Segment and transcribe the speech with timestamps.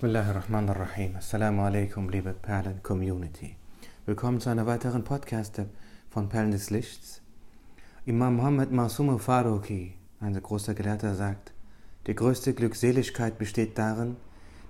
[0.00, 1.16] Bismillahirrahmanirrahim.
[1.16, 3.54] Assalamu alaikum, liebe Perlen-Community.
[4.06, 5.60] Willkommen zu einer weiteren Podcast
[6.08, 7.20] von Perlen des Lichts.
[8.06, 11.52] Imam Muhammad Masum Faruqi, ein großer Gelehrter, sagt,
[12.06, 14.16] die größte Glückseligkeit besteht darin,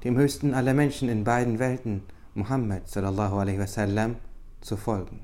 [0.02, 2.02] dem höchsten aller Menschen in beiden Welten,
[2.34, 4.16] Muhammad sallallahu alaihi wasallam,
[4.60, 5.20] zu folgen.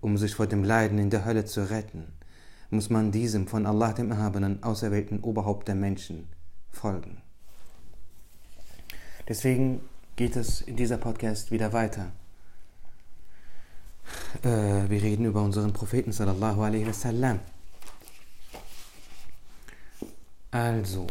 [0.00, 2.04] Um sich vor dem Leiden in der Hölle zu retten,
[2.70, 6.28] muss man diesem von Allah dem Erhabenen auserwählten Oberhaupt der Menschen
[6.70, 7.25] folgen.
[9.28, 9.80] Deswegen
[10.14, 12.12] geht es in dieser Podcast wieder weiter.
[14.42, 17.40] Äh, wir reden über unseren Propheten sallallahu alaihi wasallam.
[20.50, 21.06] Also,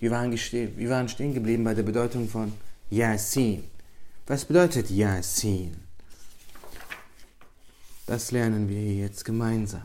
[0.00, 2.52] wir waren, wir waren stehen geblieben bei der Bedeutung von
[2.90, 3.64] Yasin.
[4.26, 5.76] Was bedeutet Yasin?
[8.06, 9.82] Das lernen wir jetzt gemeinsam.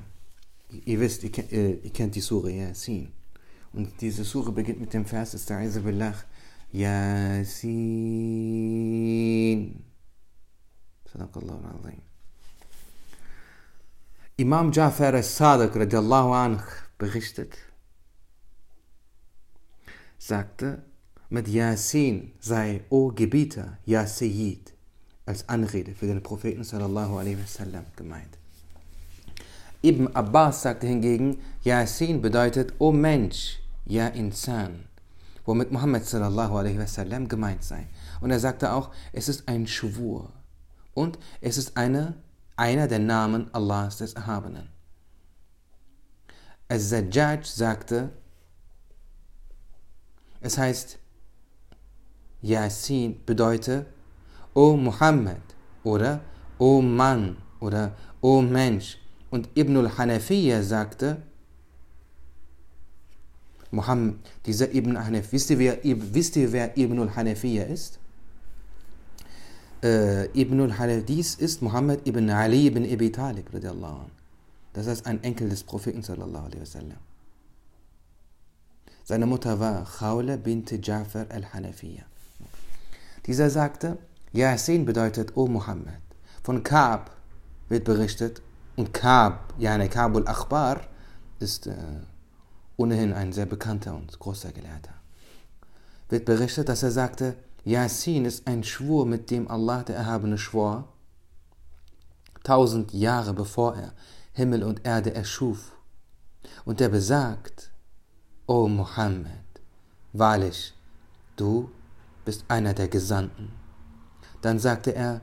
[0.85, 3.11] Ihr wisst, ihr, kennt, ihr kennt die Sure Yasin.
[3.73, 6.15] Und diese Sure beginnt mit dem Vers, Istaizu billah,
[6.73, 7.63] Yasin.
[14.37, 16.61] Imam Jafar al-Sadiq radiallahu anh
[16.99, 17.57] berichtet,
[20.19, 20.83] sagte,
[21.29, 24.73] mit Yasin sei O Gebieter, Ya Sayyid,
[25.25, 28.37] als Anrede für den Propheten sallallahu alaihi wasallam gemeint.
[29.81, 34.87] Ibn Abbas sagte hingegen, Yasin bedeutet O Mensch, Ja Insan
[35.47, 37.87] womit Muhammad sallallahu alaihi wasallam gemeint sei.
[38.21, 40.31] Und er sagte auch, es ist ein Schwur
[40.93, 42.15] und es ist eine,
[42.57, 44.69] einer der Namen Allahs des Erhabenen.
[46.67, 48.09] Al-Zajjaj sagte,
[50.41, 50.99] es heißt,
[52.41, 53.87] Yasin bedeutet,
[54.53, 55.41] O Muhammad
[55.83, 56.21] oder
[56.59, 58.97] O Mann oder O Mensch.
[59.29, 61.21] Und Ibn al-Hanafiya sagte,
[63.77, 64.15] Muhammad,
[64.45, 67.99] dieser Ibn Hanif, wisst ihr, wer, wisst ihr, wer Ibn al-Hanafiya ist?
[69.83, 73.45] Äh, Ibn al-Hanif, dies ist Muhammad ibn Ali ibn Abi Talib,
[74.73, 76.97] das heißt ein Enkel des Propheten sallallahu alaihi wasallam.
[79.03, 82.03] Seine Mutter war Khawla bint Jafar al-Hanafiya.
[83.25, 83.97] Dieser sagte,
[84.33, 86.01] Yasin bedeutet O Muhammad.
[86.43, 87.11] Von Kaab
[87.69, 88.41] wird berichtet,
[88.75, 90.81] und Kaab, yani Kaab al-Akhbar,
[91.39, 91.73] ist äh,
[92.77, 94.93] ohnehin ein sehr bekannter und großer Gelehrter,
[96.09, 100.87] wird berichtet, dass er sagte, Yasin ist ein Schwur, mit dem Allah der Erhabene schwor,
[102.43, 103.93] tausend Jahre bevor er
[104.31, 105.75] Himmel und Erde erschuf.
[106.63, 107.71] Und er besagt,
[108.45, 109.31] O Muhammad,
[110.13, 110.73] wahrlich,
[111.35, 111.69] du
[112.23, 113.51] bist einer der Gesandten.
[114.41, 115.21] Dann sagte er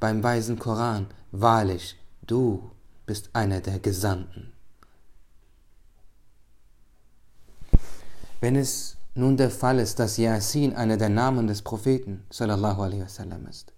[0.00, 2.70] beim weisen Koran, wahrlich, du
[3.04, 4.52] bist einer der Gesandten.
[8.42, 13.72] Wenn es nun der Fall ist, dass Yasin einer der Namen des Propheten wasallam ist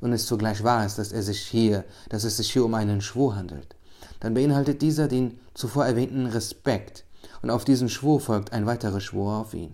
[0.00, 3.00] und es zugleich wahr ist, dass, er sich hier, dass es sich hier um einen
[3.00, 3.76] Schwur handelt,
[4.18, 7.04] dann beinhaltet dieser den zuvor erwähnten Respekt
[7.42, 9.70] und auf diesen Schwur folgt ein weiterer Schwur auf ihn.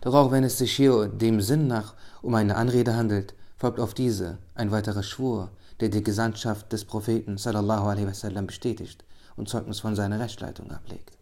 [0.00, 3.94] Doch auch wenn es sich hier dem Sinn nach um eine Anrede handelt, folgt auf
[3.94, 9.04] diese ein weiterer Schwur, der die Gesandtschaft des Propheten sallallahu alaihi wasallam bestätigt
[9.36, 11.16] und Zeugnis von seiner Rechtsleitung ablegt.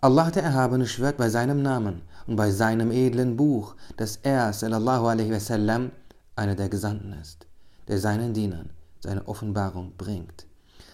[0.00, 5.06] Allah der Erhabene schwört bei seinem Namen und bei seinem edlen Buch, dass er, sallallahu
[5.06, 5.92] alaihi wasallam,
[6.36, 7.46] einer der Gesandten ist,
[7.88, 8.70] der seinen Dienern
[9.04, 10.46] seine Offenbarung bringt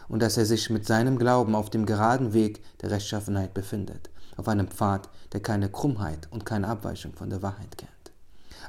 [0.08, 4.48] und dass er sich mit seinem Glauben auf dem geraden Weg der Rechtschaffenheit befindet, auf
[4.48, 7.90] einem Pfad, der keine Krummheit und keine Abweichung von der Wahrheit kennt.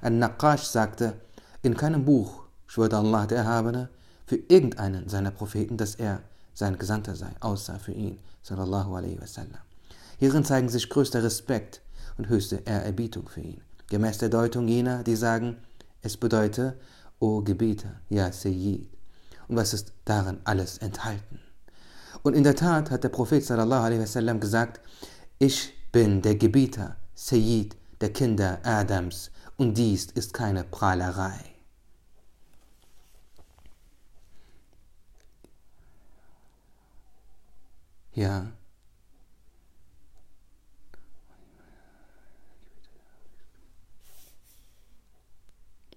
[0.02, 1.14] Ein Naqash sagte,
[1.64, 3.90] in keinem Buch schwört Allah der Erhabene
[4.26, 6.22] für irgendeinen seiner Propheten, dass er
[6.54, 9.60] sein Gesandter sei, außer für ihn, sallallahu alaihi wasallam.
[10.20, 11.82] Hierin zeigen sich größter Respekt
[12.18, 13.60] und höchste Ehrerbietung für ihn,
[13.90, 15.58] gemäß der Deutung jener, die sagen,
[16.02, 16.78] es bedeute,
[17.20, 18.88] O Gebieter, ja Sayyid.
[19.50, 21.42] Und was ist darin alles enthalten?
[22.24, 24.80] Und in der Tat hat der Prophet sallallahu alaihi wasallam gesagt,
[25.40, 31.51] ich bin der Gebieter, Sayyid der Kinder Adams, und dies ist keine Prahlerei.
[38.15, 38.53] Ja.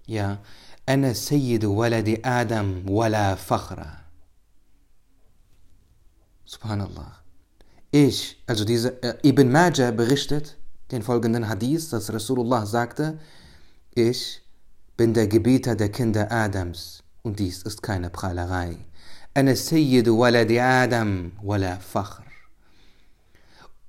[0.06, 0.38] Ja.
[0.88, 4.00] أنا سيد ولد آدم ولا فخر.
[6.44, 7.22] Subhanallah.
[7.92, 10.56] Ich, also diese äh, Ibn Majah berichtet
[10.90, 13.20] den folgenden Hadith, dass Rasulullah sagte,
[13.94, 14.42] ich
[14.96, 18.78] bin der Gebieter der Kinder Adams und dies ist keine Prahlerei.
[19.36, 22.22] أنا سيد ولد آدم ولا فخر.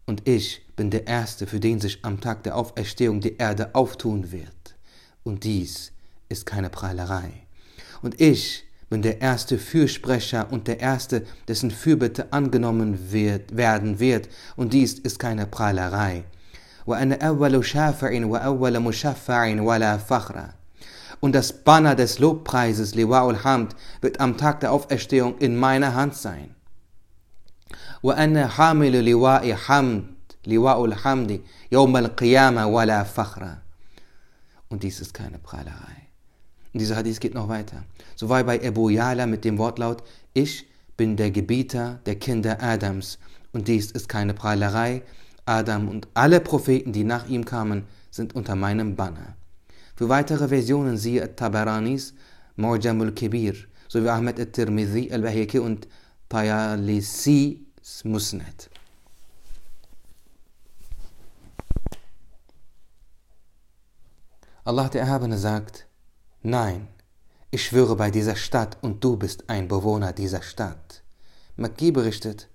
[0.05, 4.31] Und ich bin der Erste, für den sich am Tag der Auferstehung die Erde auftun
[4.31, 4.75] wird.
[5.23, 5.91] Und dies
[6.27, 7.31] ist keine Prahlerei.
[8.01, 14.27] Und ich bin der erste Fürsprecher und der erste, dessen Fürbitte angenommen wird, werden wird.
[14.55, 16.25] Und dies ist keine Prahlerei.
[21.19, 26.15] Und das Banner des Lobpreises, Liwa'ul Hamd, wird am Tag der Auferstehung in meiner Hand
[26.15, 26.55] sein.
[28.03, 30.03] وأنا حامل لواء حمد
[30.47, 31.41] لواء الحمد
[31.71, 33.57] يوم القيامة ولا فخرا
[34.69, 36.07] Und dies ist keine Prahlerei.
[36.73, 37.83] Und dieser Hadith geht noch weiter.
[38.15, 40.01] So war bei Ebu Yala mit dem Wortlaut,
[40.33, 40.65] ich
[40.95, 43.19] bin der Gebieter der Kinder Adams.
[43.51, 45.01] Und dies ist keine Prahlerei.
[45.45, 49.35] Adam und alle Propheten, die nach ihm kamen, sind unter meinem Banner.
[49.96, 52.12] Für weitere Versionen siehe Tabaranis,
[52.58, 53.54] Mu'jamul Kibir,
[53.88, 55.88] sowie Ahmed al-Tirmidhi, al-Bahiki und
[56.28, 57.66] Tayalisi
[58.04, 58.68] Musnad.
[64.64, 65.86] Allah der Erhabene sagt,
[66.42, 66.88] nein,
[67.50, 71.02] ich schwöre bei dieser Stadt und du bist ein Bewohner dieser Stadt.
[71.56, 72.48] Makki berichtet,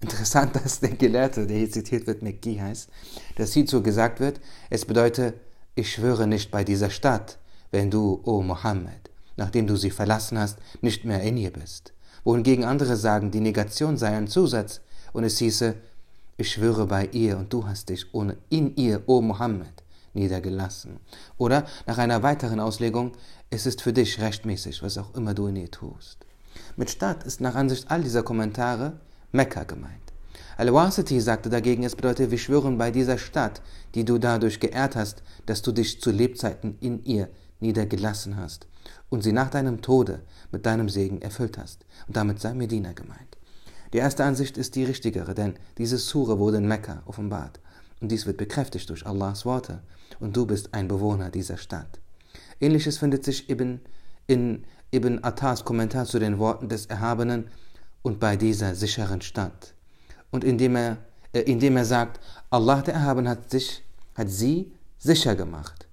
[0.00, 2.88] interessant, dass der Gelehrte, der hier zitiert wird, Makki heißt,
[3.36, 4.40] dass hierzu gesagt wird,
[4.70, 5.34] es bedeutet,
[5.74, 7.38] ich schwöre nicht bei dieser Stadt,
[7.70, 11.92] wenn du, o oh Mohammed, nachdem du sie verlassen hast, nicht mehr in ihr bist.
[12.22, 14.80] Wohingegen andere sagen, die Negation sei ein Zusatz
[15.12, 15.74] und es hieße,
[16.36, 19.82] ich schwöre bei ihr und du hast dich ohne in ihr, o oh Mohammed,
[20.14, 20.98] niedergelassen.
[21.36, 23.12] Oder nach einer weiteren Auslegung,
[23.50, 26.18] es ist für dich rechtmäßig, was auch immer du in ihr tust.
[26.76, 29.00] Mit Stadt ist nach Ansicht all dieser Kommentare
[29.32, 30.03] Mekka gemeint.
[30.56, 33.60] Al-Wasiti sagte dagegen, es bedeutet, wir schwören bei dieser Stadt,
[33.94, 37.28] die du dadurch geehrt hast, dass du dich zu Lebzeiten in ihr
[37.60, 38.66] niedergelassen hast
[39.08, 40.22] und sie nach deinem Tode
[40.52, 41.84] mit deinem Segen erfüllt hast.
[42.06, 43.38] Und damit sei Medina gemeint.
[43.92, 47.60] Die erste Ansicht ist die richtigere, denn diese Sure wurde in Mekka offenbart.
[48.00, 49.82] Und dies wird bekräftigt durch Allahs Worte.
[50.20, 52.00] Und du bist ein Bewohner dieser Stadt.
[52.60, 53.80] Ähnliches findet sich eben
[54.26, 57.48] in Ibn Attas Kommentar zu den Worten des Erhabenen
[58.02, 59.73] und bei dieser sicheren Stadt.
[60.34, 60.96] Und indem er,
[61.32, 62.18] äh, indem er sagt,
[62.50, 63.84] Allah der Erhaben hat, sich,
[64.16, 65.86] hat sie sicher gemacht,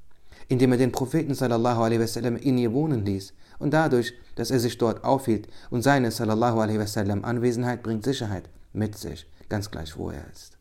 [0.47, 4.59] indem er den Propheten sallallahu alaihi wasallam in ihr wohnen ließ und dadurch, dass er
[4.59, 9.95] sich dort aufhielt und seine sallallahu alaihi wasallam Anwesenheit bringt Sicherheit mit sich, ganz gleich
[9.95, 10.57] wo er ist.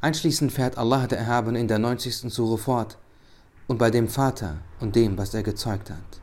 [0.00, 2.34] Anschließend fährt Allah der Erhabene in der 90.
[2.34, 2.98] Sure fort
[3.68, 6.20] und bei dem Vater und dem, was er gezeugt hat.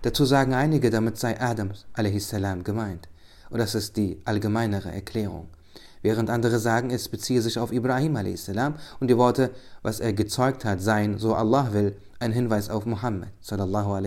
[0.00, 2.34] Dazu sagen einige, damit sei Adam a.s.
[2.64, 3.09] gemeint.
[3.50, 5.48] Und das ist die allgemeinere Erklärung.
[6.02, 8.48] Während andere sagen, es beziehe sich auf Ibrahim a.s.
[9.00, 9.50] und die Worte,
[9.82, 14.00] was er gezeugt hat, seien, so Allah will, ein Hinweis auf Muhammad sallallahu.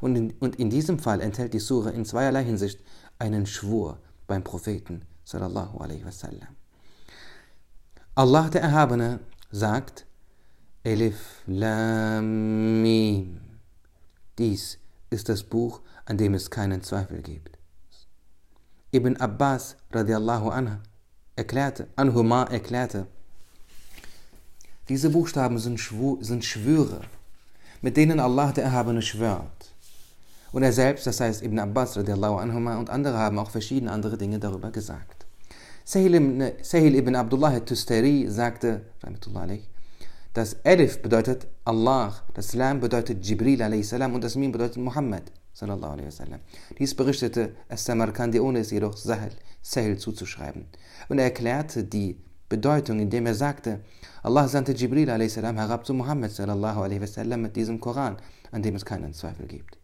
[0.00, 2.80] Und in, diesem Fall enthält die Sure in zweierlei Hinsicht
[3.18, 5.84] einen Schwur beim Propheten sallallahu.
[8.14, 9.20] Allah der Erhabene
[9.50, 10.06] sagt,
[10.84, 13.40] Elif Lam Mim.
[14.38, 14.78] Dies
[15.10, 17.57] ist das Buch, an dem es keinen Zweifel gibt.
[18.90, 20.76] Ibn Abbas radiallahu anhu
[21.36, 23.06] erklärte, Anhuma erklärte,
[24.88, 27.02] diese Buchstaben sind, Schwur, sind Schwüre,
[27.82, 29.74] mit denen Allah der Erhabene schwört.
[30.52, 34.16] Und er selbst, das heißt Ibn Abbas radiallahu anhuma und andere haben auch verschiedene andere
[34.16, 35.26] Dinge darüber gesagt.
[35.84, 38.80] Sahil ibn, Sahil ibn Abdullah al-Tustari sagte,
[40.32, 43.92] das Elif bedeutet Allah, das Lam bedeutet Jibril a.s.
[43.92, 45.24] und das Mim bedeutet Muhammad.
[46.78, 50.66] Dies berichtete As-Samarkandi, ohne es jedoch Sahel, Sahil zuzuschreiben.
[51.08, 52.16] Und er erklärte die
[52.48, 53.80] Bedeutung, indem er sagte,
[54.22, 55.36] Allah sandte Jibril a.s.
[55.36, 56.32] herab zu Muhammad
[57.38, 58.16] mit diesem Koran,
[58.52, 59.78] an dem es keinen Zweifel gibt.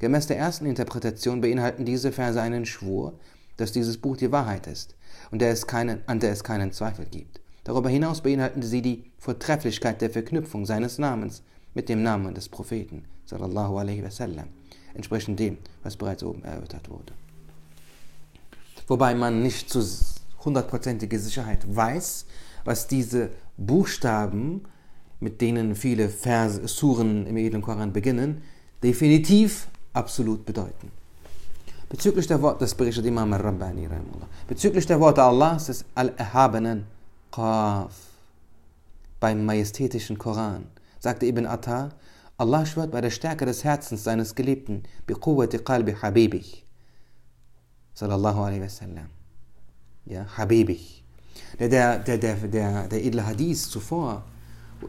[0.00, 3.18] Gemäß der ersten Interpretation beinhalten diese Verse einen Schwur,
[3.58, 4.96] dass dieses Buch die Wahrheit ist
[5.30, 7.40] und der es keinen, an der es keinen Zweifel gibt.
[7.64, 11.42] Darüber hinaus beinhalten sie die Vortrefflichkeit der Verknüpfung seines Namens
[11.74, 14.48] mit dem Namen des Propheten, sallallahu alaihi wasallam,
[14.94, 17.12] entsprechend dem, was bereits oben erörtert wurde.
[18.86, 19.82] Wobei man nicht zu
[20.44, 22.26] hundertprozentiger Sicherheit weiß,
[22.64, 24.62] was diese Buchstaben,
[25.20, 28.42] mit denen viele Verse, Suren im edlen Koran beginnen,
[28.82, 30.90] definitiv absolut bedeuten.
[31.88, 33.88] Bezüglich der Worte, das berichtet Imam al-Rabbani,
[34.48, 36.86] bezüglich der Worte Allahs des Al-Erhabenen,
[37.32, 37.92] Qaf,
[39.18, 40.66] beim majestätischen Koran,
[40.98, 41.90] sagte Ibn Atta,
[42.40, 46.44] Allah schwört bei der Stärke des Herzens seines Geliebten, bi قلب حبيبي
[47.94, 49.08] صلى الله عليه وسلم
[50.06, 50.80] يا حبيبي
[51.58, 54.22] Der, der, der, der, der edle Hadith zuvor,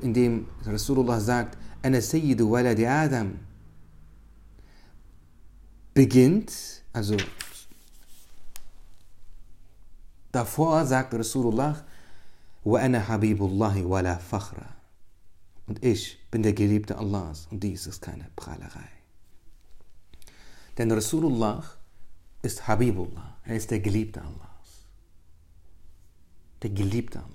[0.01, 3.39] in dem Rasulullah sagt, Ana Sayyidu Waladi Adam,
[5.93, 6.51] beginnt,
[6.93, 7.17] also
[10.31, 11.83] davor sagt Rasulullah,
[12.63, 14.80] Wa ana Habibullahi wala fakhra.
[15.70, 18.88] Und ich bin der Geliebte Allahs und dies ist keine Prahlerei.
[20.78, 21.64] Denn Rasulullah
[22.42, 24.84] ist Habibullah, er ist der Geliebte Allahs.
[26.62, 27.32] Der Geliebte Allahs.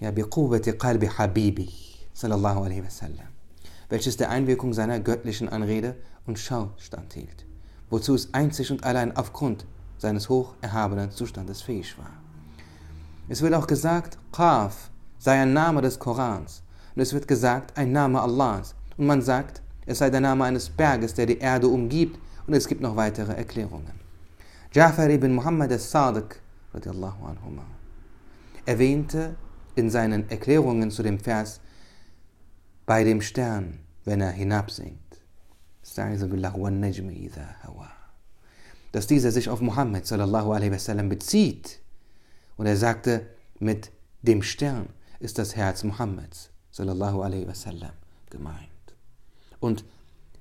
[0.00, 1.70] Ja, بقوة قلب حبيبي
[2.14, 3.28] صلى الله عليه وسلم
[3.88, 5.96] welches der Einwirkung seiner göttlichen Anrede
[6.26, 7.46] und Schau standhielt,
[7.90, 12.12] wozu es einzig und allein aufgrund seines hoch erhabenen Zustandes fähig war.
[13.29, 16.61] Es wird auch gesagt, Qaf sei ein Name des Korans
[16.95, 20.69] und es wird gesagt, ein Name Allahs und man sagt, es sei der Name eines
[20.69, 23.99] Berges, der die Erde umgibt und es gibt noch weitere Erklärungen.
[24.73, 26.41] Ja'far ibn Muhammad al-Sadiq
[28.65, 29.35] erwähnte
[29.75, 31.61] in seinen Erklärungen zu dem Vers
[32.85, 34.99] bei dem Stern, wenn er hinabsinkt.
[38.91, 41.82] Dass dieser sich auf Muhammad wasallam bezieht.
[42.57, 43.27] Und er sagte,
[43.59, 43.91] mit
[44.21, 47.93] dem Stern ist das Herz Muhammads sallallahu alaihi wasallam
[48.29, 48.69] gemeint.
[49.59, 49.85] Und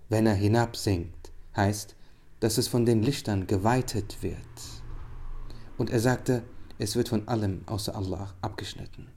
[0.08, 1.94] wenn er hinabsinkt, heißt,
[2.40, 4.36] dass es von den Lichtern geweitet wird.
[5.78, 6.42] Und er sagte,
[6.78, 9.08] es wird von allem außer Allah abgeschnitten.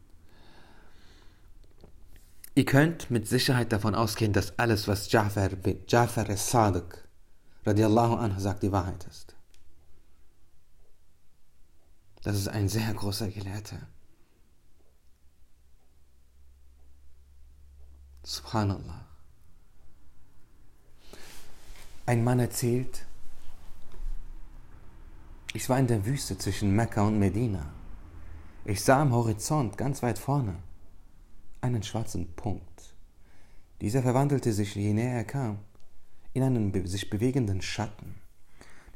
[2.54, 5.50] Ihr könnt mit Sicherheit davon ausgehen, dass alles, was Ja'far,
[5.88, 7.04] Ja'far al-Sadiq
[7.66, 9.35] radiallahu anhu sagt, die Wahrheit ist.
[12.26, 13.78] Das ist ein sehr großer Gelehrter.
[18.24, 19.06] Subhanallah.
[22.08, 23.06] Ein Mann erzählt,
[25.54, 27.72] ich war in der Wüste zwischen Mekka und Medina.
[28.64, 30.56] Ich sah am Horizont ganz weit vorne
[31.62, 32.96] einen schwarzen Punkt.
[33.82, 35.60] Dieser verwandelte sich, je näher er kam,
[36.34, 38.16] in einen sich bewegenden Schatten.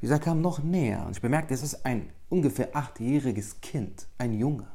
[0.02, 4.68] Dieser kam noch näher und ich bemerkte, es ist ein ungefähr achtjähriges Kind, ein Junge.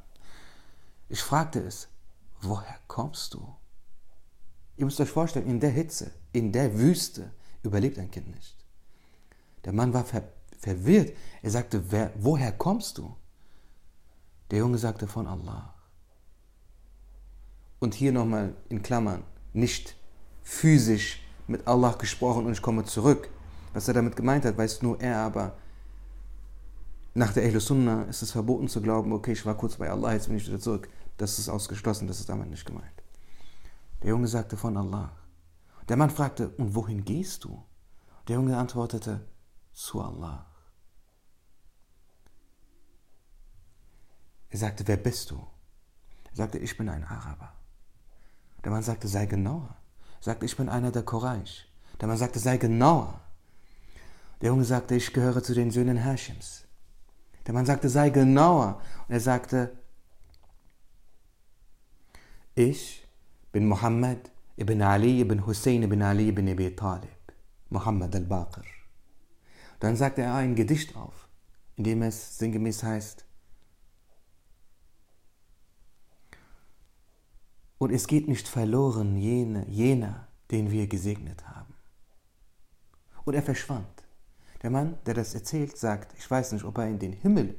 [1.09, 1.89] Ich fragte es,
[2.41, 3.55] woher kommst du?
[4.77, 7.31] Ihr müsst euch vorstellen, in der Hitze, in der Wüste
[7.63, 8.57] überlebt ein Kind nicht.
[9.65, 10.23] Der Mann war ver
[10.59, 11.13] verwirrt.
[11.43, 13.15] Er sagte, wer, woher kommst du?
[14.51, 15.75] Der Junge sagte, von Allah.
[17.81, 19.95] Und hier nochmal in Klammern, nicht
[20.43, 23.29] physisch mit Allah gesprochen und ich komme zurück.
[23.75, 25.59] Was er damit gemeint hat, weiß nur er, aber
[27.15, 30.13] nach der Ahl Sunnah ist es verboten zu glauben, okay, ich war kurz bei Allah,
[30.13, 30.89] jetzt bin ich wieder zurück.
[31.17, 33.03] Das ist ausgeschlossen, das ist damit nicht gemeint.
[34.03, 35.13] Der Junge sagte von Allah.
[35.89, 37.63] Der Mann fragte, und wohin gehst du?
[38.27, 39.25] Der Junge antwortete,
[39.73, 40.47] zu Allah.
[44.51, 45.37] Er sagte, wer bist du?
[46.31, 47.53] Er sagte, ich bin ein Araber.
[48.65, 49.77] Der Mann sagte, sei genauer.
[50.21, 51.69] Er sagte, ich bin einer der Quraysh.
[52.01, 53.21] Der Mann sagte, sei genauer.
[54.41, 56.64] Der Junge sagte, ich gehöre zu den Söhnen Hashims.
[57.47, 58.81] Der Mann sagte, sei genauer.
[59.09, 59.77] Und er sagte,
[62.55, 63.07] ich
[63.53, 67.11] bin Muhammad ibn Ali ibn Hussein ibn Ali ibn Abi Talib.
[67.71, 68.65] Muhammad al-Baqir.
[69.81, 71.29] Dann sagte er ein Gedicht auf,
[71.77, 73.25] in dem es sinngemäß heißt,
[77.85, 81.75] Und es geht nicht verloren jene, jener, den wir gesegnet haben.
[83.27, 83.94] Und er verschwand.
[84.65, 87.55] Der Mann, der das erzählt, sagt, ich weiß nicht, ob er in den Himmel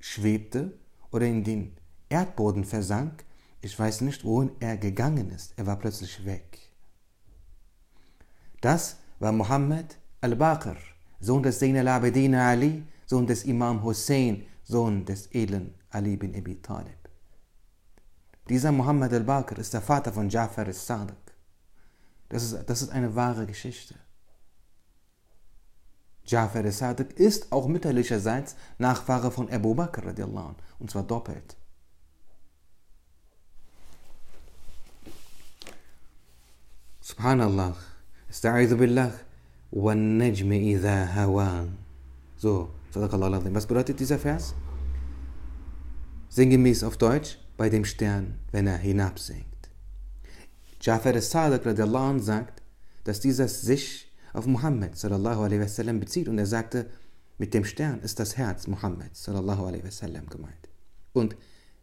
[0.00, 0.76] schwebte
[1.12, 1.76] oder in den
[2.08, 3.24] Erdboden versank.
[3.60, 5.54] Ich weiß nicht, wohin er gegangen ist.
[5.56, 6.58] Er war plötzlich weg.
[8.60, 10.76] Das war Muhammad al-Baqir,
[11.20, 16.60] Sohn des Zain al-Abidin Ali, Sohn des Imam Hussein, Sohn des edlen Ali bin Abi
[16.60, 17.08] Talib.
[18.48, 21.14] Dieser Muhammad al-Bakr ist der Vater von Ja'far al-Sadiq.
[22.28, 23.94] Das ist, das ist eine wahre Geschichte.
[26.24, 31.56] Jafar al-Sadiq ist auch mütterlicherseits Nachfahre von Abu Bakr radiallahu anh, und zwar doppelt.
[37.00, 37.76] Subhanallah,
[38.30, 39.12] Esta'idhu billah,
[39.72, 41.66] wan najmi idha hawa.
[42.36, 44.54] So, Sadaqallah Was bedeutet dieser Vers?
[46.28, 49.70] Sinngemäß auf Deutsch, bei dem Stern, wenn er hinabsinkt.
[50.80, 52.62] Jafar al-Sadiq radiallahu anh, sagt,
[53.04, 56.86] dass dieser sich auf Muhammad sallallahu alaihi wasallam bezieht und er sagte,
[57.38, 60.68] mit dem Stern ist das Herz Muhammad sallallahu alaihi wasallam gemeint.
[61.12, 61.36] Und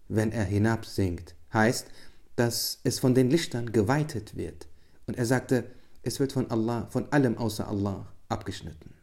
[0.08, 1.88] wenn er hinabsinkt, heißt,
[2.36, 4.68] dass es von den Lichtern geweitet wird.
[5.06, 5.66] Und er sagte,
[6.04, 8.94] es wird von Allah, von allem außer Allah abgeschnitten.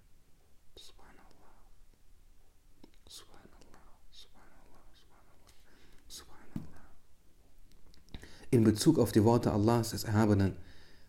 [8.51, 10.57] in Bezug auf die Worte Allahs des Erhabenen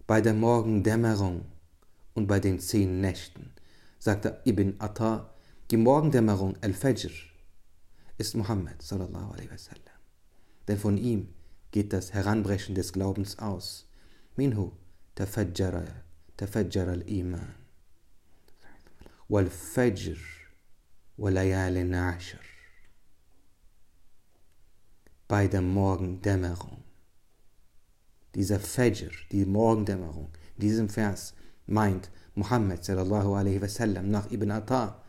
[0.05, 1.45] bei der Morgendämmerung
[2.17, 3.51] und bei den zehn Nächten.
[3.99, 5.29] sagte Ibn Atta,
[5.69, 7.11] die Morgendämmerung Al-Fajr
[8.17, 9.99] ist Muhammad sallallahu alaihi wasallam.
[10.67, 11.29] Denn von ihm
[11.69, 13.87] geht das Heranbrechen des Glaubens aus.
[14.35, 14.71] Minhu
[15.13, 15.83] tafajjara,
[16.37, 17.53] tafajjara al-Iman.
[19.29, 20.17] Wal-Fajr
[21.17, 22.45] walayalin ashar.
[25.27, 26.83] Bei der Morgendämmerung.
[28.33, 31.35] Dieser Fajr, die Morgendämmerung, in diesem Vers
[31.67, 35.01] meint Muhammad sallallahu alaihi wasallam nach Ibn Atta.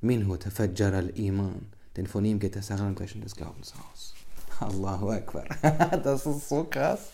[0.00, 1.72] Minhu tafajjara al-Iman.
[1.96, 4.14] Denn von ihm geht das Heranbrechen des Glaubens aus.
[4.60, 5.44] Allahu Akbar.
[6.02, 7.10] Das ist so krass.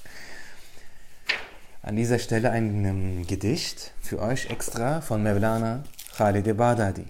[1.82, 5.84] An dieser Stelle ein um, Gedicht für euch extra von Mevlana
[6.16, 7.06] Khalid Badadi.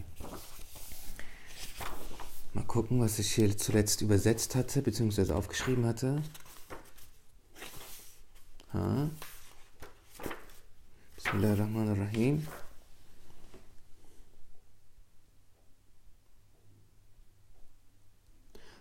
[2.53, 6.23] Mal gucken, was ich hier zuletzt übersetzt hatte, beziehungsweise aufgeschrieben hatte.
[8.73, 9.09] Ha.
[11.21, 12.37] Bismillahirrahmanirrahim.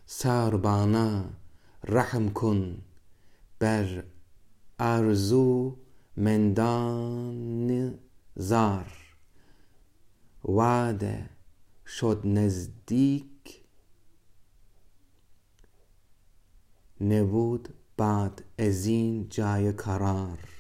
[0.06, 1.26] ساربانا
[1.84, 2.82] رحم کن
[3.60, 4.04] بر
[4.80, 5.76] ارزو
[6.18, 8.00] مندان
[8.36, 8.92] زار
[10.44, 11.30] وعده
[11.86, 13.64] شد نزدیک
[17.02, 20.59] نبود بعد از این جای قرار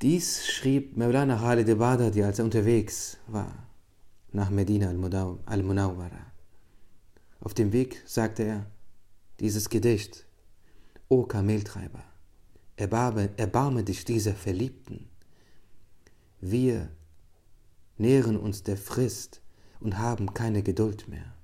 [0.00, 3.66] Dies schrieb Mevlana Khalid Badadi, als er unterwegs war
[4.30, 6.32] nach Medina al-Munawwara.
[7.40, 8.66] Auf dem Weg sagte er
[9.40, 10.24] dieses Gedicht,
[11.08, 12.04] O Kameltreiber,
[12.76, 15.08] erbarme, erbarme dich dieser Verliebten.
[16.40, 16.90] Wir
[17.96, 19.42] nähren uns der Frist
[19.80, 21.34] und haben keine Geduld mehr.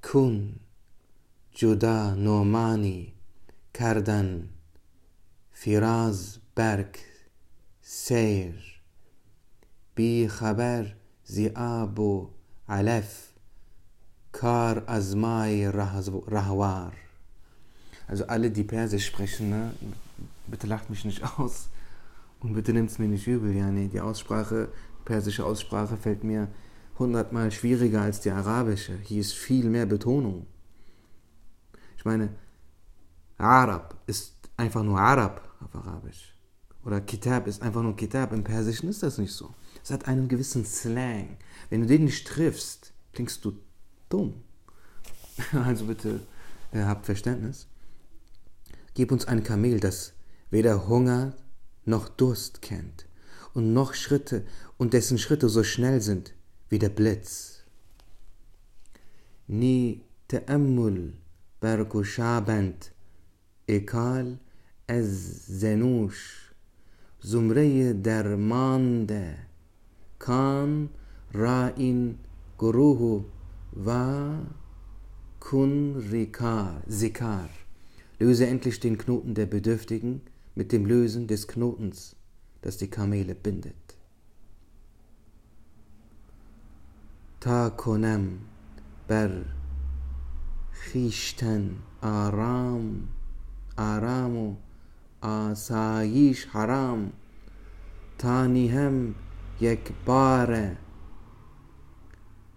[0.00, 0.63] Kun
[1.53, 3.13] جدا نومانی
[3.73, 4.49] کردن
[5.53, 6.95] فراز برگ
[7.81, 8.81] سیر
[9.95, 12.29] بی خبر زی آب و
[12.69, 13.29] علف
[14.31, 16.93] kar azmai rahwar.
[18.07, 19.73] Also alle, die Persisch sprechen, ne,
[20.47, 21.69] bitte lacht mich nicht aus
[22.39, 23.55] und bitte nimmt es mir nicht übel.
[23.55, 24.69] Ja, nee, die Aussprache,
[25.05, 26.47] persische Aussprache fällt mir
[26.97, 28.97] hundertmal schwieriger als die arabische.
[29.03, 30.45] Hier ist viel mehr Betonung.
[32.04, 32.28] Ich meine,
[33.38, 36.36] Arab ist einfach nur Arab auf Arabisch.
[36.84, 38.34] Oder Kitab ist einfach nur Kitab.
[38.34, 39.54] Im Persischen ist das nicht so.
[39.82, 41.38] Es hat einen gewissen Slang.
[41.70, 43.58] Wenn du den nicht triffst, klingst du
[44.10, 44.34] dumm.
[45.64, 46.20] Also bitte
[46.72, 47.68] äh, habt Verständnis.
[48.92, 50.12] Gib uns ein Kamel, das
[50.50, 51.34] weder Hunger
[51.86, 53.06] noch Durst kennt
[53.54, 54.44] und noch Schritte
[54.76, 56.34] und dessen Schritte so schnell sind
[56.68, 57.64] wie der Blitz.
[59.46, 61.14] Ni ta'ammul
[61.63, 62.85] برگشابند
[63.67, 64.37] اکال
[64.87, 66.49] از زنوش
[67.21, 69.37] زمره درمانده
[70.19, 70.89] کان
[71.33, 72.17] را این
[72.59, 73.25] گروه
[73.85, 74.29] و
[75.39, 77.49] kun rikar, sikar.
[78.19, 80.21] Löse endlich den Knoten der Bedürftigen
[80.55, 82.15] mit dem Lösen des Knotens,
[82.61, 83.97] das die Kamele bindet.
[87.39, 88.39] Ta konem
[89.07, 89.31] ber
[90.83, 93.07] خیشتن آرام
[93.77, 94.55] آرام و
[95.21, 97.11] آسایش حرام
[98.17, 99.15] تانی هم
[99.61, 100.75] یک بار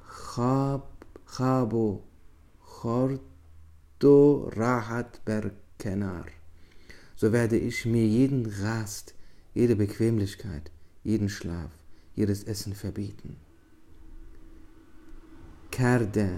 [0.06, 0.88] خواب
[1.24, 2.00] خواب و
[2.60, 3.20] خورد
[4.04, 5.50] و راحت بر
[5.82, 6.26] Kenar.
[7.16, 9.14] So werde ich mir jeden Rast,
[9.52, 10.70] jede Bequemlichkeit,
[11.02, 11.72] jeden Schlaf,
[12.14, 13.36] jedes Essen verbieten.
[15.72, 16.28] Kerde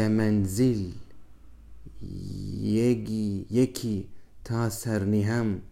[0.00, 0.90] در منزل
[2.62, 4.08] یکی یکی
[4.44, 5.62] تا سرنیهم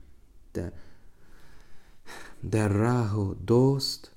[0.55, 0.73] در,
[2.51, 4.11] در راه و دوست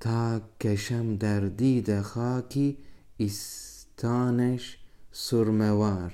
[0.00, 2.78] تا کشم در دید خاکی
[3.20, 4.78] استانش
[5.12, 6.12] surmewar.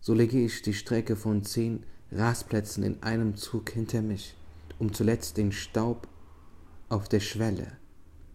[0.00, 4.34] So lege ich die Strecke von zehn Rasplätzen in einem Zug hinter mich,
[4.78, 6.08] um zuletzt den Staub
[6.88, 7.78] auf der Schwelle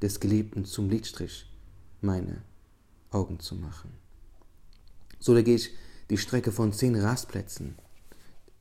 [0.02, 1.46] des Geliebten zum Lidstrich
[2.02, 2.44] meine
[3.11, 3.93] Augen zu machen.
[5.19, 5.71] So lege ich
[6.11, 7.77] die Strecke von zehn Rastplätzen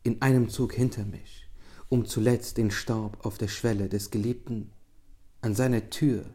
[0.03, 1.49] in einem Zug hinter mich,
[1.89, 4.71] um zuletzt den Staub auf der Schwelle des Geliebten
[5.41, 6.25] an seiner Tür,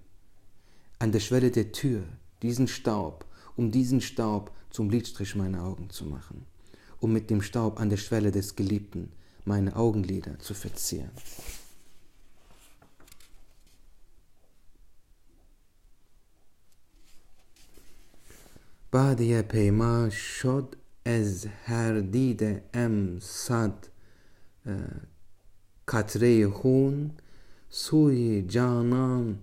[0.99, 2.05] an der Schwelle der Tür,
[2.43, 6.47] diesen Staub, um diesen Staub zum Lidstrich meiner Augen zu machen,
[7.01, 9.13] um mit dem Staub an der Schwelle des Geliebten
[9.45, 11.11] meine Augenlider zu verzieren.
[18.92, 20.76] بعد یه پیما شد
[21.06, 23.88] از هر دیده ام صد
[25.88, 27.12] قطره خون
[27.70, 29.40] سوی جانان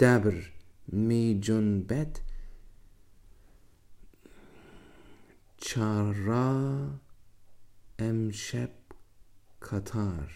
[0.00, 0.52] دبر
[0.88, 2.18] می جنبد
[5.56, 6.90] چرا
[7.98, 8.70] امشب
[9.60, 10.28] Katar.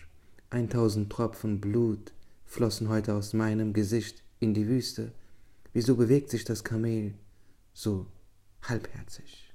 [0.51, 2.13] 1000 Tropfen Blut
[2.45, 5.13] flossen heute aus meinem Gesicht in die Wüste.
[5.73, 7.15] Wieso bewegt sich das Kamel
[7.73, 8.07] so
[8.70, 9.52] Halbherzig?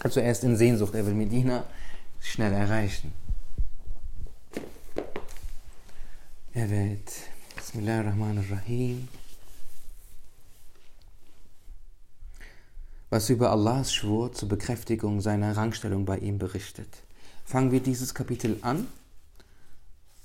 [0.00, 1.64] Also er ist in Sehnsucht, er will Medina
[2.20, 3.12] schnell erreichen.
[6.54, 7.12] Er wird
[7.56, 9.08] Bismillahirrahmanirrahim
[13.10, 16.88] was über Allahs Schwur zur Bekräftigung seiner Rangstellung bei ihm berichtet.
[17.44, 18.86] Fangen wir dieses Kapitel an,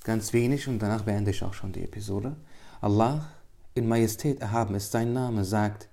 [0.04, 2.36] ganz wenig und danach beende ich auch schon die Episode.
[2.80, 3.30] Allah
[3.74, 5.88] in Majestät erhaben ist sein Name, sagt,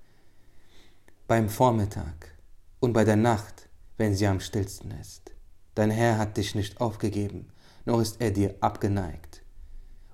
[1.28, 2.36] beim Vormittag
[2.80, 5.32] und bei der Nacht, wenn sie am stillsten ist.
[5.74, 7.48] Dein Herr hat dich nicht aufgegeben,
[7.84, 9.42] noch ist er dir abgeneigt.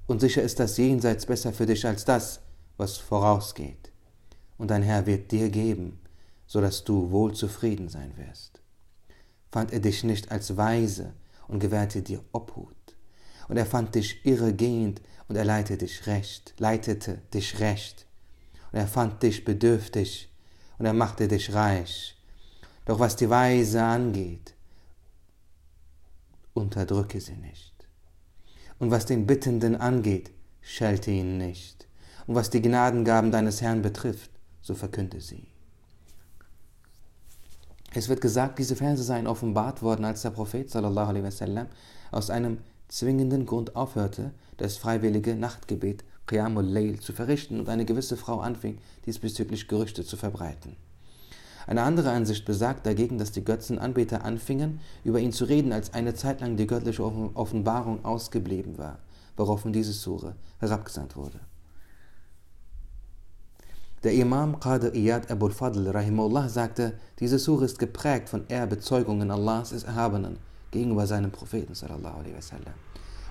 [0.06, 2.40] Und sicher ist das Jenseits besser für dich als das,
[2.76, 3.90] was vorausgeht.
[4.58, 5.98] Und dein Herr wird dir geben,
[6.46, 8.60] so dass du wohl zufrieden sein wirst.
[9.50, 11.14] Fand er dich nicht als weise
[11.46, 12.74] und gewährte dir Obhut.
[13.48, 18.06] Und er fand dich irregehend und er leitete dich recht, leitete dich recht.
[18.72, 20.30] Und er fand dich bedürftig
[20.78, 22.16] und er machte dich reich.
[22.84, 24.54] Doch was die Weise angeht,
[26.54, 27.74] unterdrücke sie nicht.
[28.78, 31.86] Und was den Bittenden angeht, schelte ihn nicht.
[32.26, 35.48] Und was die Gnadengaben deines Herrn betrifft, so verkünde sie.
[37.94, 41.66] Es wird gesagt, diese Verse seien offenbart worden, als der Prophet sallallahu alaihi wasallam
[42.10, 48.16] aus einem zwingenden Grund aufhörte, das freiwillige Nachtgebet Qiyamul Layl zu verrichten und eine gewisse
[48.16, 50.76] Frau anfing, diesbezüglich Gerüchte zu verbreiten.
[51.66, 56.14] Eine andere Ansicht besagt dagegen, dass die Götzenanbeter anfingen, über ihn zu reden, als eine
[56.14, 59.00] Zeit lang die göttliche Offenbarung ausgeblieben war,
[59.36, 61.40] woraufhin diese Sure herabgesandt wurde.
[64.04, 69.70] Der Imam Qadir Iyad Abul Fadl rahimullah sagte, diese Surah ist geprägt von Ehrbezeugungen Allahs
[69.70, 70.38] des Erhabenen
[70.70, 72.74] gegenüber seinem Propheten sallallahu alaihi wasallam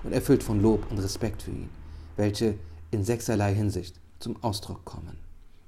[0.04, 1.70] und erfüllt von Lob und Respekt für ihn,
[2.16, 2.56] welche
[2.90, 5.18] in sechserlei Hinsicht zum Ausdruck kommen.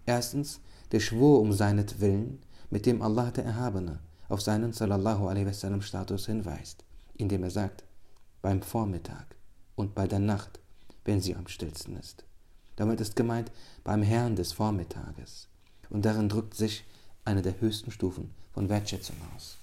[0.07, 0.61] Erstens
[0.93, 6.27] der Schwur um seinetwillen, mit dem Allah der Erhabene auf seinen sallallahu alaihi wasallam Status
[6.27, 6.85] hinweist,
[7.17, 7.85] indem er sagt,
[8.43, 9.37] beim Vormittag
[9.75, 10.61] und bei der Nacht,
[11.05, 12.25] wenn sie am stillsten ist.
[12.77, 13.51] Damit ist gemeint
[13.85, 15.49] beim Herrn des Vormittages.
[15.91, 16.85] Und darin drückt sich
[17.25, 19.59] eine der höchsten Stufen von Wertschätzung aus.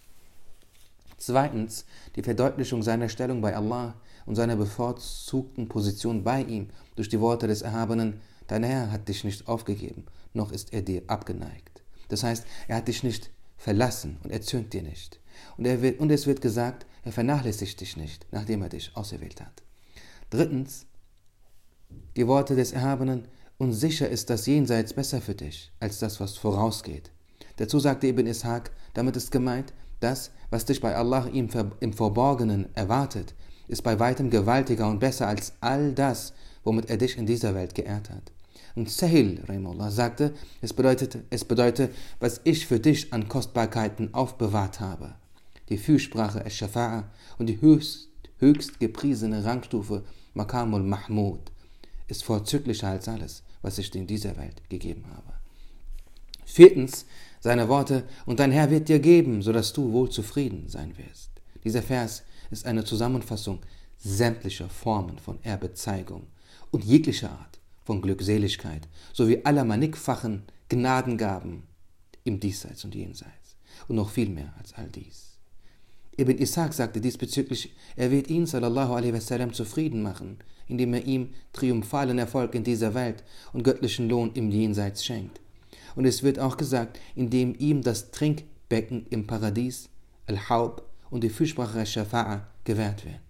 [1.17, 3.95] Zweitens die Verdeutlichung seiner Stellung bei Allah
[4.27, 9.23] und seiner bevorzugten Position bei ihm durch die Worte des Erhabenen, dein Herr hat dich
[9.23, 11.81] nicht aufgegeben, noch ist er dir abgeneigt.
[12.09, 15.19] Das heißt, er hat dich nicht verlassen und er zürnt dir nicht.
[15.57, 19.41] Und, er wird, und es wird gesagt, er vernachlässigt dich nicht, nachdem er dich auserwählt
[19.41, 19.63] hat.
[20.29, 20.85] Drittens,
[22.15, 26.37] die Worte des Erhabenen, und sicher ist das Jenseits besser für dich, als das, was
[26.37, 27.11] vorausgeht.
[27.55, 33.33] Dazu sagte Ibn Ishaq, damit ist gemeint, das, was dich bei Allah im Verborgenen erwartet,
[33.67, 37.75] ist bei weitem gewaltiger und besser als all das, womit er dich in dieser Welt
[37.75, 38.31] geehrt hat.
[38.75, 44.79] Und Sahil, Rahimullah, sagte, es bedeutet, es bedeutet, was ich für dich an Kostbarkeiten aufbewahrt
[44.79, 45.15] habe.
[45.69, 47.05] Die Fürsprache Esh-Shafa'a
[47.39, 50.03] und die höchst, höchst gepriesene Rangstufe
[50.33, 51.39] Makamul Mahmud
[52.07, 55.33] ist vorzüglicher als alles, was ich dir in dieser Welt gegeben habe.
[56.45, 57.05] Viertens,
[57.39, 61.31] seine Worte, und dein Herr wird dir geben, sodass du wohl zufrieden sein wirst.
[61.63, 63.59] Dieser Vers ist eine Zusammenfassung
[63.97, 66.27] sämtlicher Formen von Erbezeigung
[66.71, 71.63] und jeglicher Art von Glückseligkeit sowie aller mannigfachen Gnadengaben
[72.23, 73.55] im Diesseits und Jenseits
[73.87, 75.37] und noch viel mehr als all dies.
[76.19, 81.33] Ibn Ishaq sagte diesbezüglich, er wird ihn sallallahu alaihi wasallam zufrieden machen, indem er ihm
[81.53, 85.39] triumphalen Erfolg in dieser Welt und göttlichen Lohn im Jenseits schenkt.
[85.95, 89.89] Und es wird auch gesagt, indem ihm das Trinkbecken im Paradies,
[90.25, 93.21] Al-Haub und die Fürsprache Shafa'a gewährt wird.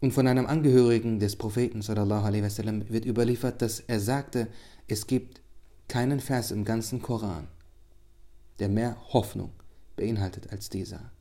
[0.00, 4.48] Und von einem Angehörigen des Propheten wasallam wird überliefert, dass er sagte,
[4.88, 5.42] es gibt
[5.88, 7.48] keinen Vers im ganzen Koran,
[8.58, 9.52] der mehr Hoffnung
[9.96, 11.12] beinhaltet als dieser.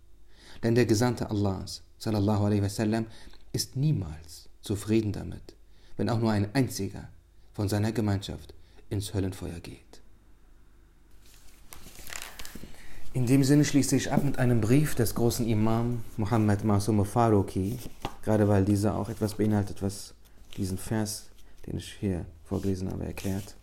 [0.63, 3.07] Denn der Gesandte Allahs sallallahu wasallam
[3.51, 5.55] ist niemals zufrieden damit,
[5.97, 7.09] wenn auch nur ein einziger
[7.51, 8.53] von seiner Gemeinschaft
[8.89, 9.98] ins Höllenfeuer geht.
[13.19, 17.77] In dem Sinne schließe ich ab mit einem Brief des großen Imam Muhammad Masum Faruqi,
[18.23, 20.13] gerade weil dieser auch etwas beinhaltet, was
[20.55, 21.27] diesen Vers,
[21.67, 23.57] den ich hier vorgelesen habe, erklärt.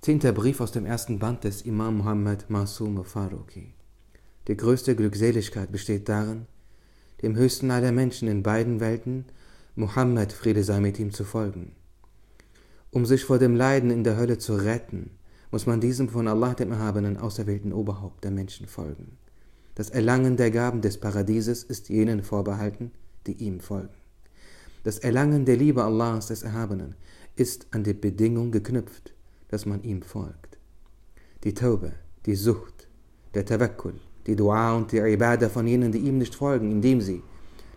[0.00, 3.72] Zehnter Brief aus dem ersten Band des Imam Muhammad Masum Faruqi.
[4.48, 6.46] Die größte Glückseligkeit besteht darin,
[7.22, 9.26] dem höchsten aller Menschen in beiden Welten,
[9.76, 11.77] Muhammad, Friede sei mit ihm, zu folgen.
[12.98, 15.10] Um sich vor dem Leiden in der Hölle zu retten,
[15.52, 19.18] muss man diesem von Allah dem Erhabenen auserwählten Oberhaupt der Menschen folgen.
[19.76, 22.90] Das Erlangen der Gaben des Paradieses ist jenen vorbehalten,
[23.28, 23.94] die ihm folgen.
[24.82, 26.96] Das Erlangen der Liebe Allahs des Erhabenen
[27.36, 29.14] ist an die Bedingung geknüpft,
[29.46, 30.58] dass man ihm folgt.
[31.44, 31.92] Die Taube,
[32.26, 32.88] die Sucht,
[33.32, 33.94] der Tawakkul,
[34.26, 37.22] die Dua und die Ibadah von jenen, die ihm nicht folgen, indem sie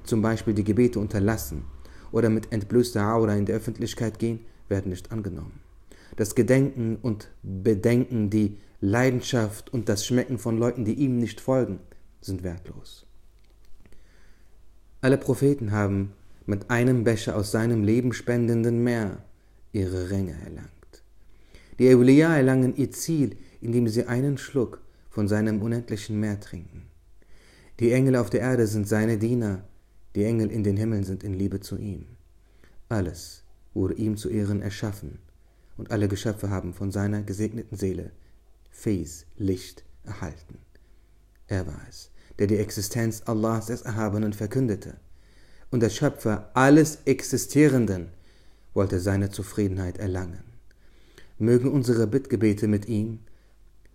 [0.03, 1.65] zum Beispiel die Gebete unterlassen
[2.11, 5.59] oder mit entblößter Aura in die Öffentlichkeit gehen, werden nicht angenommen.
[6.15, 11.79] Das Gedenken und Bedenken, die Leidenschaft und das Schmecken von Leuten, die ihm nicht folgen,
[12.19, 13.05] sind wertlos.
[15.01, 16.13] Alle Propheten haben
[16.47, 19.23] mit einem Becher aus seinem lebenspendenden Meer
[19.71, 21.03] ihre Ränge erlangt.
[21.77, 26.87] Die Eulia erlangen ihr Ziel, indem sie einen Schluck von seinem unendlichen Meer trinken.
[27.79, 29.63] Die Engel auf der Erde sind seine Diener,
[30.15, 32.05] die Engel in den Himmeln sind in Liebe zu ihm.
[32.89, 35.19] Alles wurde ihm zu Ehren erschaffen,
[35.77, 38.11] und alle Geschöpfe haben von seiner gesegneten Seele
[38.69, 40.59] Fes, Licht, erhalten.
[41.47, 44.97] Er war es, der die Existenz Allahs des Erhabenen verkündete,
[45.69, 48.09] und der Schöpfer alles Existierenden
[48.73, 50.43] wollte seine Zufriedenheit erlangen.
[51.37, 53.19] Mögen unsere Bittgebete mit ihm,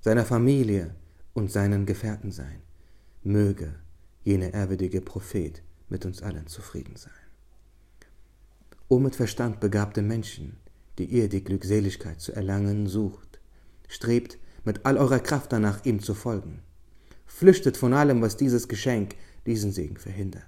[0.00, 0.94] seiner Familie
[1.34, 2.62] und seinen Gefährten sein.
[3.22, 3.74] Möge
[4.24, 7.25] jener ehrwürdige Prophet mit uns allen zufrieden sein.
[8.88, 10.58] O mit Verstand begabte Menschen,
[10.98, 13.40] die ihr die Glückseligkeit zu erlangen sucht,
[13.88, 16.60] strebt mit all eurer Kraft danach, ihm zu folgen.
[17.26, 20.42] Flüchtet von allem, was dieses Geschenk, diesen Segen verhindert.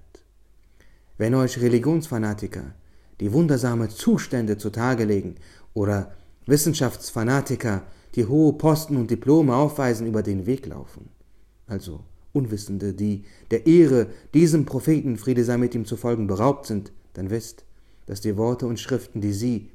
[1.17, 2.75] Wenn euch Religionsfanatiker
[3.19, 5.35] die wundersame Zustände zutage legen
[5.75, 6.15] oder
[6.47, 7.83] Wissenschaftsfanatiker
[8.15, 11.11] die hohe Posten und Diplome aufweisen, über den Weg laufen.
[11.67, 16.93] Also Unwissende, die der Ehre, diesem Propheten, Friede sei mit ihm zu folgen, beraubt sind,
[17.15, 17.65] dann wisst,
[18.09, 19.71] dass die Worte und Schriften, die sie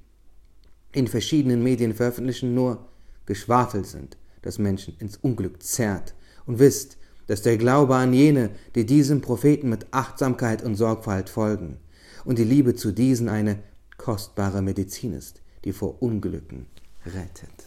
[0.91, 2.89] in verschiedenen Medien veröffentlichen, nur
[3.27, 6.15] Geschwafel sind, das Menschen ins Unglück zerrt.
[6.47, 11.77] Und wisst, dass der Glaube an jene, die diesem Propheten mit Achtsamkeit und Sorgfalt folgen,
[12.25, 13.59] und die Liebe zu diesen eine
[13.97, 16.65] kostbare Medizin ist, die vor Unglücken
[17.05, 17.62] rettet.